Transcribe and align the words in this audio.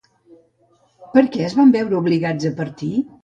Per 1.17 1.23
què 1.35 1.45
es 1.49 1.55
van 1.61 1.75
veure 1.77 1.99
obligats 1.99 2.47
a 2.49 2.53
partir? 2.63 2.93